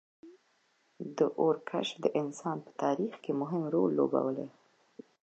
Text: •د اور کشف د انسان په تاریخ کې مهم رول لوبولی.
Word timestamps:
•د 1.17 1.19
اور 1.39 1.55
کشف 1.69 1.95
د 2.01 2.05
انسان 2.21 2.57
په 2.65 2.71
تاریخ 2.83 3.13
کې 3.23 3.31
مهم 3.41 3.63
رول 3.73 3.89
لوبولی. 3.99 4.47